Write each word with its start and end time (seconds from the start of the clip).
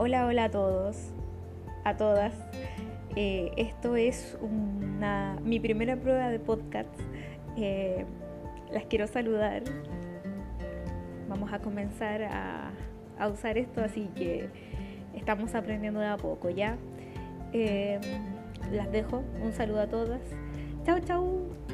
Hola, 0.00 0.26
hola 0.26 0.44
a 0.44 0.48
todos, 0.48 1.10
a 1.82 1.96
todas. 1.96 2.32
Eh, 3.16 3.50
esto 3.56 3.96
es 3.96 4.38
una, 4.40 5.36
mi 5.42 5.58
primera 5.58 5.96
prueba 5.96 6.28
de 6.28 6.38
podcast. 6.38 6.88
Eh, 7.56 8.06
las 8.70 8.84
quiero 8.84 9.08
saludar. 9.08 9.64
Vamos 11.28 11.52
a 11.52 11.58
comenzar 11.58 12.22
a, 12.22 12.70
a, 13.18 13.26
usar 13.26 13.58
esto, 13.58 13.82
así 13.82 14.08
que 14.14 14.48
estamos 15.16 15.56
aprendiendo 15.56 15.98
de 15.98 16.06
a 16.06 16.16
poco, 16.16 16.48
¿ya? 16.48 16.76
Eh, 17.52 17.98
las 18.70 18.92
dejo. 18.92 19.24
Un 19.42 19.52
saludo 19.52 19.80
a 19.80 19.88
todas. 19.88 20.20
Chao, 20.84 21.00
chao. 21.00 21.67